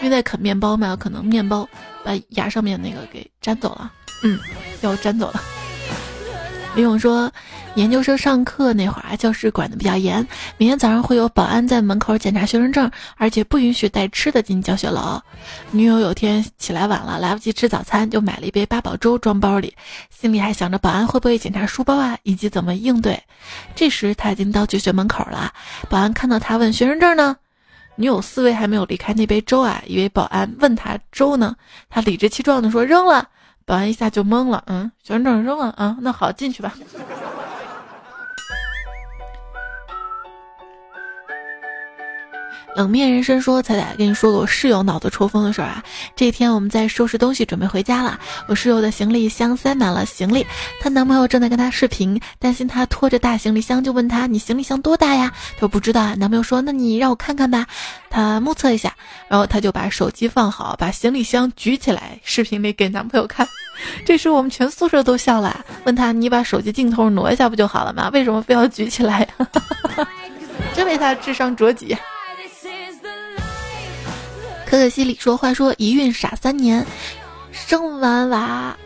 [0.00, 1.66] 因为在啃面包嘛，可能面包
[2.04, 3.90] 把牙上面那个给粘走了，
[4.22, 4.38] 嗯，
[4.82, 5.42] 药粘走了。”
[6.78, 7.28] 李勇说，
[7.74, 10.24] 研究生上课那会儿啊，教室管的比较严，
[10.58, 15.20] 每天早上会有保安在门口检查学生证，而且不允许带吃的进教学楼。
[15.72, 19.74] 女友有天起来晚了，来不及吃早餐，就买了一杯八宝粥装包里，
[20.08, 23.20] 心里还想着保安会不会检查书包啊，以及怎么应对。
[23.74, 25.52] 这时他已经到教学门口了，
[25.90, 27.36] 保安看到他问学生证呢，
[27.96, 31.56] 女友思维还没有离开那杯粥啊，以为保安问他粥呢，
[31.90, 33.28] 他理直气壮地说扔了。
[33.68, 36.72] 保安一下就懵了，嗯，学生证扔了啊，那好，进去吧。
[42.78, 45.82] 冷面人生说：“彩彩跟你说个我室友脑子抽风的事儿啊！
[46.14, 50.46] 这天我们在收拾东西准备回家了，我室友的行李箱塞满了行李，
[50.80, 55.28] 她男朋友正在跟她视频，担心她拖着大行李箱，就问她：你行李箱多大呀？
[55.54, 56.14] 她说不知道啊。
[56.14, 57.66] 男朋友说：那你让我看看吧。
[58.10, 58.94] 她目测一下，
[59.26, 63.44] 然后她就把手机放好，把行李箱举起来，视频里给男朋友看。
[64.06, 68.08] 这时我们全宿舍都笑了，问她：你把手机镜头挪一下不就好了吗？
[68.12, 69.28] 为什么非要举起来？
[70.76, 71.98] 真为她智商着急。”
[74.68, 76.84] 可可西里说：“话说一孕傻三年，
[77.52, 78.76] 生完娃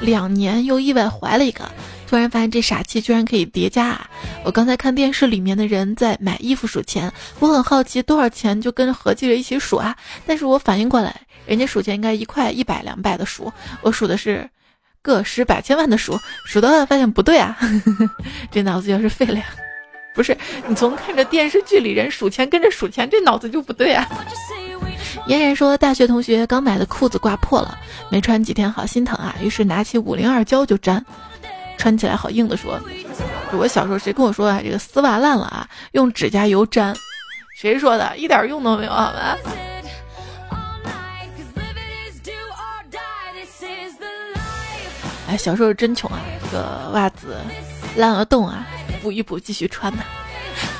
[0.00, 1.68] 两年又意外怀了一个，
[2.06, 4.08] 突然发现这傻气居然可以叠加啊！
[4.44, 9.96] 我刚才看电视里面的人在买衣服数钱，我很好奇多少钱就跟合计着一起数啊！
[10.24, 11.12] 但是我反应过来，
[11.44, 14.48] 人家数钱应该一块、一百、两百的数，我数的是
[15.02, 17.58] 个十百千万的数，数到发现不对啊，
[18.52, 19.46] 这脑子要是废了呀！
[20.14, 24.08] 不是你从看着电视剧里人数钱跟着数钱，这脑子就不对啊！”
[25.28, 27.78] 嫣然说：“大学同学刚买的裤子挂破了，
[28.10, 29.34] 没穿几天，好心疼啊！
[29.40, 31.02] 于是拿起五零二胶就粘，
[31.78, 32.56] 穿起来好硬的。
[32.56, 32.80] 说，
[33.52, 34.60] 我小时候谁跟我说啊？
[34.62, 36.94] 这个丝袜烂了啊，用指甲油粘，
[37.56, 38.16] 谁说的？
[38.16, 39.38] 一点用都没有，好吧？
[45.28, 47.36] 哎，小时候真穷啊，这个袜子
[47.96, 48.66] 烂了洞啊，
[49.00, 50.04] 补一补继续穿吧。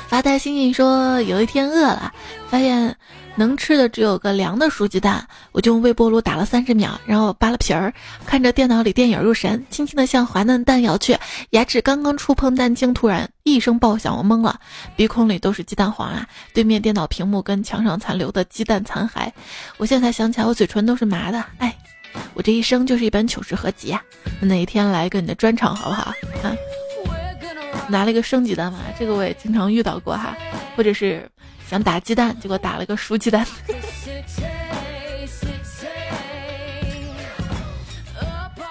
[0.09, 2.13] 发呆星星说，有一天饿了，
[2.49, 2.93] 发现。”
[3.35, 7.91] 能吃的只有个凉的熟鸡蛋，我就用微波炉打了三十秒，然后扒了皮儿，
[8.25, 11.17] 看着电脑里电影入神，轻轻的向滑嫩蛋咬去，
[11.49, 14.59] 牙齿刚刚触碰蛋清，突然一声爆响，我懵了，
[14.95, 16.27] 鼻孔里都是鸡蛋黄啊！
[16.53, 19.31] 对面电脑屏幕跟墙上残留的鸡蛋残骸，
[19.77, 21.75] 我现在才想起来，我嘴唇都是麻的，哎，
[22.35, 23.99] 我这一生就是一本糗事合集啊！
[24.41, 26.13] 哪一天来个你的专场好不好？
[26.43, 26.55] 啊，
[27.87, 30.37] 拿了一个生鸡蛋嘛，这个我也经常遇到过哈，
[30.75, 31.27] 或者是。
[31.69, 33.45] 想打鸡蛋，结果打了个熟鸡蛋。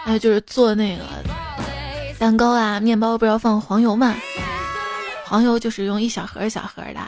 [0.04, 1.04] 还有就是做那个
[2.18, 4.16] 蛋糕啊、面包，不是要放黄油嘛？
[5.24, 7.00] 黄油就是用一小盒一小盒的。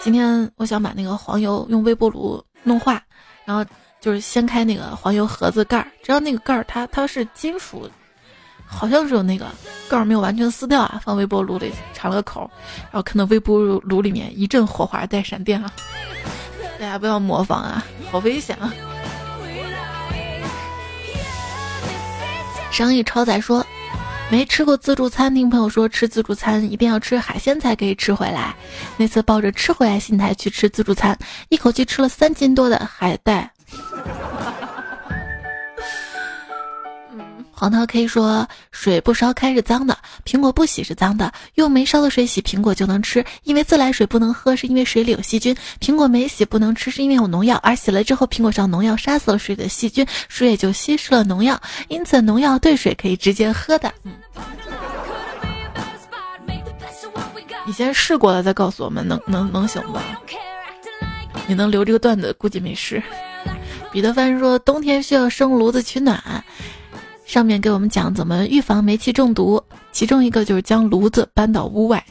[0.00, 3.02] 今天我想把那个黄油用微波炉弄化，
[3.44, 3.64] 然后
[4.00, 7.90] 就是掀开那个黄油盒子盖儿，只要那个盖儿它它是金属，
[8.66, 9.46] 好像是有那个
[9.88, 12.50] 盖儿没有完全撕掉啊，放微波炉里插了个口，
[12.90, 15.70] 然后看到微波炉里面一阵火花带闪电啊，
[16.78, 18.72] 大家不要模仿啊，好危险啊！
[22.70, 23.64] 生意超载说。
[24.28, 28.52] 没吃过自助餐，听朋友说吃自助餐一定要吃海鲜才可以吃回来。
[28.96, 31.16] 那次抱着吃回来心态去吃自助餐，
[31.48, 33.52] 一口气吃了三斤多的海带。
[37.58, 41.32] 黄涛 K 说：“水不烧开是脏的，苹果不洗是脏的。
[41.54, 45.56] 用没烧的水洗苹果就能吃，因为自来水不能喝，是因为水里有细菌。
[45.80, 51.58] 苹果没洗不能吃，是因为有农药，而洗了之后苹果上农药杀死了水的细菌，水也就稀释了农药。
[51.88, 54.12] 因此农药兑水可以直接喝的。”嗯，
[57.64, 60.02] 你先试过了再告诉我们，能能能行吧？
[61.46, 63.02] 你能留这个段子，估计没事。
[63.90, 66.22] 彼得潘说：“冬天需要生炉子取暖。”
[67.26, 69.62] 上面给我们讲怎么预防煤气中毒，
[69.92, 72.02] 其中一个就是将炉子搬到屋外。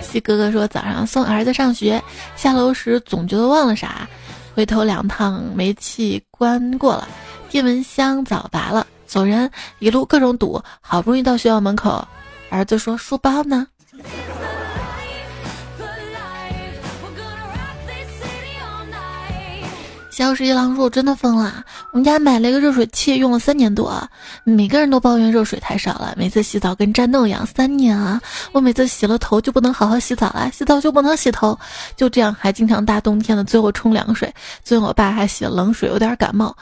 [0.00, 2.02] 西哥哥说早上送儿子上学，
[2.36, 4.08] 下楼时总觉得忘了啥，
[4.54, 7.06] 回头两趟煤气关过了，
[7.50, 12.06] 电蚊香早拔了，走人一路各种堵，好不容易到学校门口，
[12.48, 13.66] 儿子说书包呢？
[20.16, 23.92] 小十一郎说：“我真的疯了，我们家买了一个热水器，用了三年多，
[24.44, 27.46] 每个人都抱怨热水太少了，每次洗澡跟战斗一样。
[27.46, 28.18] 三年啊，
[28.52, 31.58] 我每次洗了头就不能好好洗澡了，洗澡就不能洗头，
[31.96, 34.32] 就这样还经常大冬天的最后冲凉水，
[34.64, 36.56] 最后我爸还洗了冷水，有点感冒。”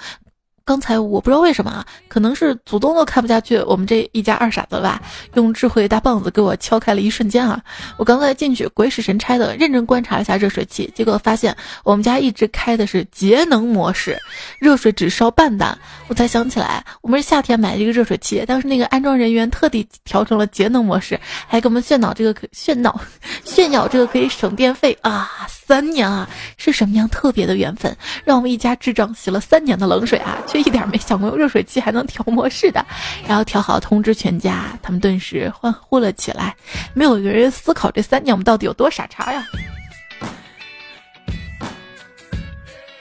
[0.66, 5.02] 刚才我不知道为什么啊，可能是祖宗都看不下去我们这一家二傻子吧，
[5.34, 7.62] 用智慧大棒子给我敲开了一瞬间啊！
[7.98, 14.18] 我刚才进去鬼使神差的认真观察了一下热水器，结果发现我们家一直开的是节能模式，
[14.58, 15.78] 热水只烧半档。
[16.08, 23.00] 我才想起来，我们是夏天买的这个热水器，当时那个安装人员特地调成了节能模式，还给我们炫耀这个可炫耀
[23.44, 25.30] 炫耀这个可以省电费啊！
[25.66, 30.38] 三年啊，是什么样特别的缘分，让我们一家智障洗了三年的冷水啊！
[30.54, 32.84] 却一点没想过用热水器还能调模式的，
[33.26, 36.54] 然后调好通知全家，他们顿时欢呼了起来。
[36.94, 39.44] 没有一个人思考这三年我们到底有多傻叉呀？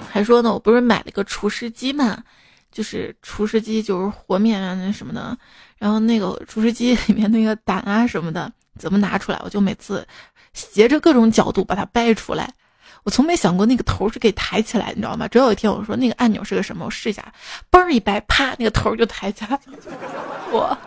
[0.09, 2.23] 还说呢，我不是买了个厨师机嘛，
[2.71, 5.37] 就是厨师机就是和面啊那什么的，
[5.77, 10.07] 然后那个厨师机里面那个胆啊什么的怎么拿出来，我就每次
[10.53, 12.51] 斜着各种角度把它掰出来。
[13.03, 15.27] 我从没想过那个头是可以抬起来，你知道吗？
[15.27, 17.23] 直到有一天我说那个按钮是个什么，我试一下，
[17.69, 19.59] 嘣一掰，啪，那个头就抬起来。
[20.51, 20.77] 我。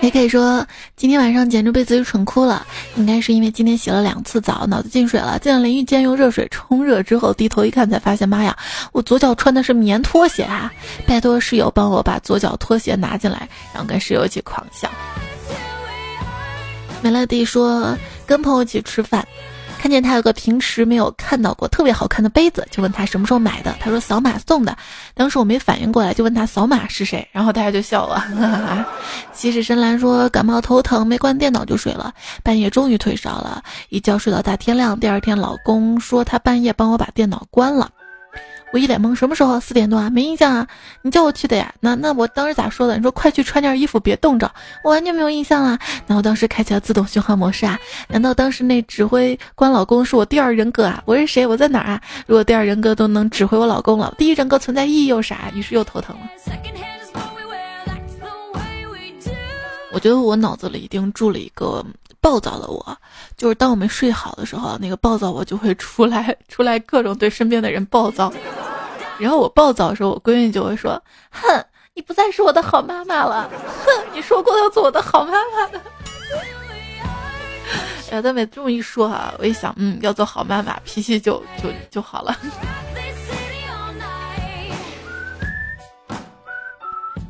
[0.00, 0.64] 也可以说
[0.94, 2.64] 今天晚上简直被自己蠢哭了，
[2.94, 5.36] 应该是因为今天洗了两次澡，脑子进水了。
[5.40, 8.56] 进了淋浴间用热水冲热之后，低头一看才发现，妈呀，
[8.92, 10.72] 我左脚穿的是棉拖鞋啊！
[11.04, 14.88] 拜托室友帮我把左脚拖鞋拿进来，然后跟室友一起狂笑。
[17.02, 17.96] 美乐蒂说。
[18.28, 19.26] 跟朋友一起吃饭，
[19.78, 23.74] 看见他有个平时没有看到过特别好看的杯子，就问他什么时候买的。
[23.80, 24.76] 他说扫码送的。
[25.14, 28.86] 当时我没反应过来，就问他扫码是谁，然后大家就笑了。
[29.32, 32.12] 其实深蓝说感冒头疼，没关电脑就睡了，
[32.42, 34.98] 半夜终于退烧了，一觉睡到大天亮。
[35.00, 37.90] 第二天老公说他半夜帮我把电脑关了。
[38.70, 39.58] 我一脸懵，什么时候？
[39.58, 40.10] 四点多啊？
[40.10, 40.66] 没印象啊？
[41.00, 41.72] 你叫我去的呀？
[41.80, 42.96] 那那我当时咋说的？
[42.96, 44.50] 你说快去穿件衣服，别冻着。
[44.84, 45.78] 我完全没有印象啊。
[46.06, 47.78] 那我当时开启了自动循环模式啊？
[48.08, 51.02] 难道当时那指挥官老公是我第二人格啊？
[51.06, 51.46] 我是谁？
[51.46, 52.02] 我在哪儿啊？
[52.26, 55.50] 如果第二人格都能指挥我老公了，第一人格存在意义又啥？
[55.54, 56.28] 于是又头疼了。
[59.90, 61.84] 我觉得我脑子里一定住了一个。
[62.20, 62.96] 暴躁的我，
[63.36, 68.32] 就是当我没睡好的时候，那个暴躁我就会出来，出来各种对身边的人暴躁。
[69.18, 73.50] 然后我暴躁的时候，我闺女就会说：“哼，你不再是我的好妈妈了。
[73.84, 75.80] 哼，你说过要做我的好妈妈的。”
[78.10, 82.36] 哎，她每这么一说啊，我一想，嗯，要做好妈妈，脾气就就就好了。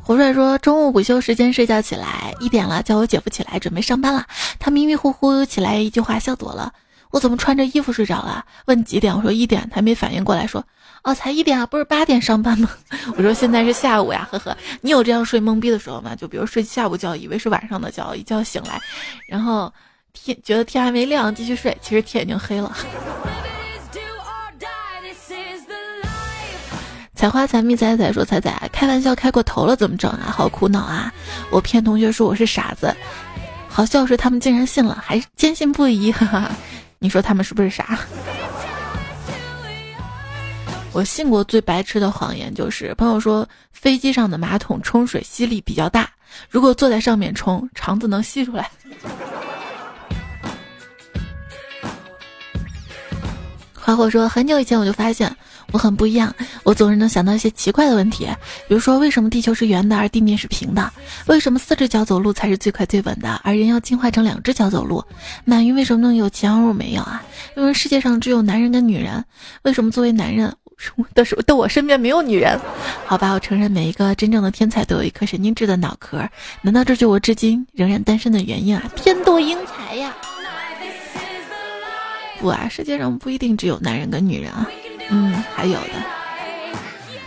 [0.03, 4.25] 胡帅说：“中午午休时间睡觉起来，一点了，叫我姐夫起来准备上班了。
[4.59, 6.73] 他迷迷糊糊起来，一句话笑走了。
[7.11, 8.45] 我怎么穿着衣服睡着了？
[8.65, 9.15] 问几点？
[9.15, 10.63] 我说一点，他没反应过来，说
[11.03, 12.69] 哦，才一点啊，不是八点上班吗？
[13.17, 14.55] 我说现在是下午呀，呵呵。
[14.81, 16.15] 你有这样睡懵逼的时候吗？
[16.15, 18.79] 就比如睡下午觉，以为是晚上的觉，一觉醒来，
[19.27, 19.73] 然后
[20.13, 22.75] 天觉得天还没亮，继续睡，其实天已经黑了。
[27.15, 30.31] ”采花采蜜采采说采采，开玩笑开过头了，怎么整啊？
[30.31, 31.11] 好苦恼啊！
[31.49, 32.95] 我骗同学说我是傻子，
[33.79, 36.11] 好笑是他们竟然信了，还坚信不疑。
[36.19, 36.51] 哈哈，
[36.97, 37.97] 你说他们是不是傻？
[40.91, 46.09] 我信过最白痴的谎言就是，朋友说飞机上的马桶冲水吸力比较大，
[46.49, 48.69] 如果坐在上面冲，肠子能吸出来。
[53.73, 55.33] 花火说，很久以前我就发现
[55.71, 58.27] 我很不一样，我总是能想到一些奇怪的问题，
[58.67, 60.91] 比如说为什么地球是圆的而地面是平的？
[61.27, 65.03] 为什么四只脚走路才是最快最稳的，而人要进化成两只脚走路？
[65.45, 67.23] 鳗鱼为什么能有前而我没有啊？
[67.55, 69.23] 因为世界上只有男人跟女人，
[69.63, 70.53] 为什么作为男人？
[71.13, 72.57] 的时候，的我身边没有女人，
[73.05, 76.25] 好吧，我承认每一个真正的天才都有一颗神经质的脑壳，
[76.61, 78.89] 难道这就我至今仍然单身的原因啊？
[78.95, 80.15] 天妒英才呀！
[82.39, 84.65] 不啊，世界上不一定只有男人跟女人啊，
[85.09, 86.19] 嗯，还有的。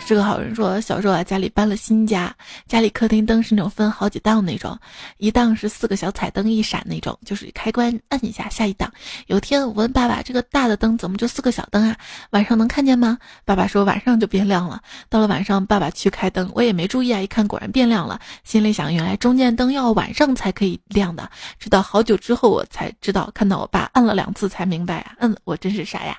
[0.05, 2.35] 是个好人说，小时候啊，家里搬了新家，
[2.67, 4.77] 家里客厅灯是那种分好几档那种，
[5.17, 8.91] 一档是四个小彩灯一闪那种，就是开关按一下下一档。
[9.27, 11.95] 有天我问爸爸，这个大的灯怎么就四个小灯啊？
[12.31, 13.17] 晚上能看见吗？
[13.45, 14.81] 爸爸说晚上就变亮了。
[15.07, 18.19] 到了晚上，爸爸去开灯，我也没注意啊，一看果然变亮了。
[18.43, 21.31] 心里想，原来中间灯要晚上才可以亮的。
[21.59, 25.13] 直到好久之后，我才知道，看到我爸按了两次才明白啊。
[25.19, 26.17] 嗯，我真是傻呀。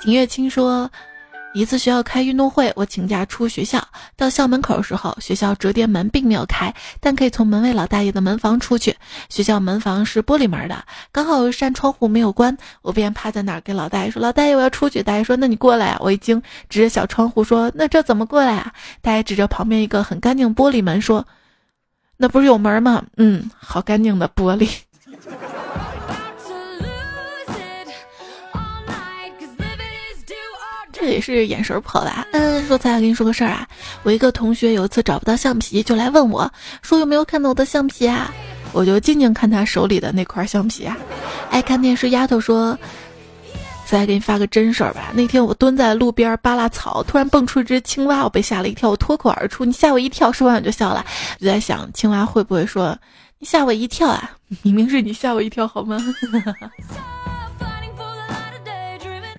[0.00, 0.90] 景月清说。
[1.54, 3.82] 一次学校开运动会，我请假出学校，
[4.14, 6.70] 到校门口的时候，学校折叠门并没有开，
[7.00, 8.94] 但可以从门卫老大爷的门房出去。
[9.30, 18.70] 学校门房是玻璃门的，刚好有一扇窗户没有关，我便趴在那儿给老大爷说：“老大爷，我要出去。”大爷说：“那你过来啊！”我一惊，指着小窗户说：“那这怎么过来啊？”
[19.00, 21.26] 大爷指着旁边一个很干净玻璃门说
[22.18, 24.68] ：“那不是有门吗？”嗯，好干净的玻璃。
[31.06, 32.26] 这也是眼神跑吧。
[32.32, 33.64] 嗯，说咱俩跟你说个事儿啊，
[34.02, 36.50] 我一个同学有一次找不到橡皮，就来问我，
[36.82, 38.34] 说有没有看到我的橡皮啊？
[38.72, 40.98] 我就静静看他手里的那块橡皮啊。
[41.48, 42.76] 爱看电视丫头说，
[43.86, 45.12] 再给你发个真事儿吧。
[45.14, 51.06] 那天我蹲在路边扒拉草，突然蹦出一只青蛙，我被吓了一跳，我脱口而出：“你吓我一跳。”说完我就笑了，
[51.38, 52.98] 就在想青蛙会不会说
[53.38, 54.32] ：“你吓我一跳啊？
[54.62, 55.96] 明明是你吓我一跳，好吗？”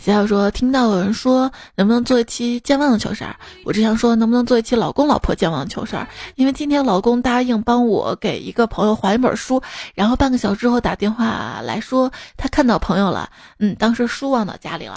[0.07, 3.35] 小小说听到有人说能不能做一期健忘的糗事儿，
[3.65, 6.07] 我只想说能不能做一期老公老婆健忘的糗事儿。
[6.35, 9.61] 因为今天老公答应帮我给一个朋友还一本书，
[9.95, 13.29] 然后半个小时后打电话来说他看到朋友了，
[13.59, 14.95] 嗯，当时书忘到家里了。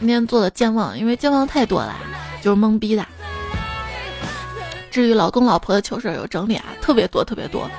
[0.00, 1.94] 今天做的健忘，因为健忘太多了，
[2.42, 3.06] 就是懵逼的。
[4.90, 7.70] 至于老公老婆的糗事儿有整理啊，特别多特别多，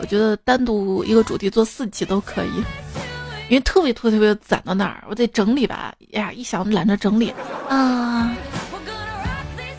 [0.00, 2.64] 我觉得单独一个主题做四期都可以。
[3.52, 5.92] 因为特别特别特别攒到那儿，我得整理吧。
[6.12, 7.30] 呀，一想懒得整理
[7.68, 8.34] 啊。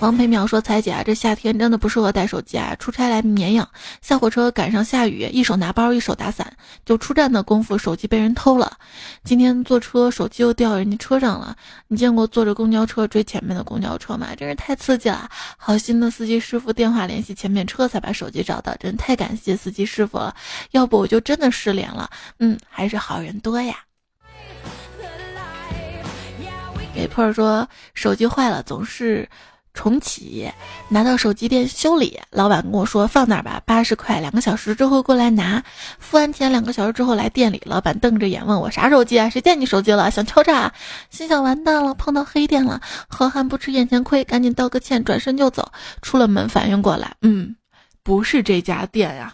[0.03, 2.75] 王培淼说：“彩姐啊，这夏天真的不适合带手机啊！
[2.77, 3.65] 出差来绵阳，
[4.01, 8.75] 下火车赶上下雨，一手拿包一手打伞，就出站的功夫，手机被人偷了。
[9.23, 11.55] 今天坐车，手机又掉人家车上了。
[11.87, 14.35] 你见过坐着公交车追前面的公交车吗？
[14.35, 15.29] 真是太刺激了！
[15.55, 20.35] 好心的司机师傅电话联系前面车，才把手机找到，真太感谢司机师傅了。
[20.71, 22.09] 要不我就真的失联了。
[22.39, 23.77] 嗯，还是好人多呀。”
[26.93, 29.25] 给破儿说：“手机坏了，总是。”
[29.73, 30.49] 重启，
[30.87, 35.63] 拿到手机店修理，老板跟我说放那儿吧，八十块，两个小时之后过来拿。
[35.99, 39.29] 付完钱，两个小时之后来店里，老板瞪着眼问我啥手机啊？
[39.29, 40.11] 谁见你手机了？
[40.11, 40.71] 想敲诈？
[41.09, 42.79] 心想完蛋了，碰到黑店了。
[43.07, 45.71] 好汉不吃眼前亏，赶紧道个歉，转身就走。
[46.01, 47.55] 出了门反应过来，嗯，
[48.03, 49.33] 不是这家店呀。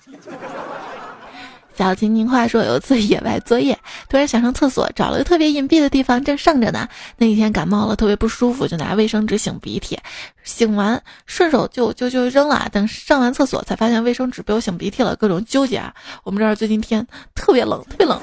[1.79, 6.89] 小青青话说，有一次野外作业， 突然想上厕所，找了个特别隐蔽的地方，正上着呢。
[7.15, 9.97] 那几天感冒了，特别不舒服，就拿卫生纸擤鼻涕，
[10.45, 12.67] 擤完顺手就就就扔了。
[12.73, 15.93] 等上完厕所，才发现卫生纸被我擤鼻涕了，各种纠结啊。
[16.25, 18.19] 我们这儿最近天特别冷，特别冷，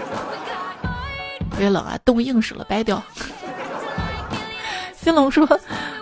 [1.51, 3.03] 特别冷啊，冻硬实了，掰掉。
[5.07, 5.49] 金龙说：“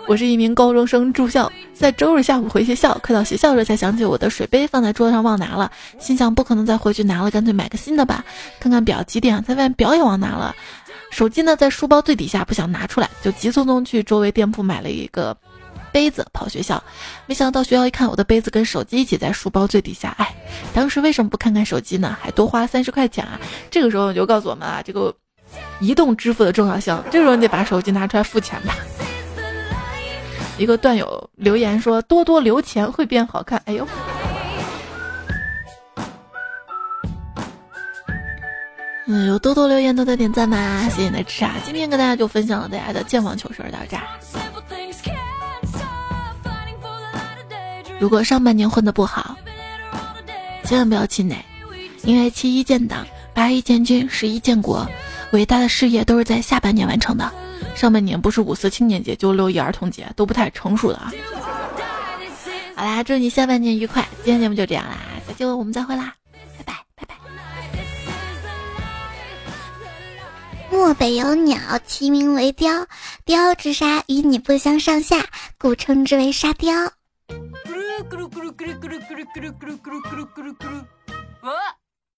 [0.09, 8.25] 我是一名高中生住校，在周日下午回学校，快到学校时才想起我的水杯放在桌子上忘拿了，心想不可能再回去拿了，干脆买个新的吧。
[8.59, 10.55] 看看表几点，在外面表也忘拿了。
[11.11, 15.37] 手机呢在书包最底下，不想拿出来，就急匆匆去周围店铺买了一个
[15.91, 16.83] 杯子跑学校。
[17.27, 20.15] 没想到学校一看，我的杯子跟手机一起在书包最底下。
[20.17, 20.35] 哎，
[20.73, 22.17] 当时为什么不看看手机呢？
[22.19, 23.39] 还多花三十块钱啊！
[23.69, 25.15] 这个时候你就告诉我们啊，这个。”
[25.79, 28.75] 移动支付的重要性这时候你得把手机拿出来付钱吧。
[30.57, 33.61] 一个段友留言说多多留钱会变好看。
[33.65, 33.85] 哎呦。
[39.07, 40.87] 嗯有多多留言多多点赞吧。
[40.89, 41.55] 谢谢你的支持啊。
[41.65, 44.03] 今天跟大家就分享了大家的健忘糗事到这儿。
[47.99, 49.37] 如果上半年混的不好
[50.63, 51.37] 千万不要气馁
[52.03, 54.87] 因为七一建党八一建军十一建国。
[55.31, 57.31] 伟大的事业都是在下半年完成的。
[57.75, 61.11] 上半年不是五四青年节，就六一儿童节，都不太成熟的啊。
[62.75, 64.07] 好啦，祝你下半年愉快。
[64.23, 64.97] 今天节目就这样啦，
[65.27, 67.15] 下期我们再会啦，拜拜拜拜。
[70.71, 72.85] 漠北有鸟，其名为雕，
[73.25, 75.25] 雕之沙与你不相上下，
[75.57, 76.73] 故称之为沙雕。
[78.09, 80.85] 咕噜咕噜咕噜咕噜咕噜咕噜咕噜咕噜咕噜咕噜咕噜。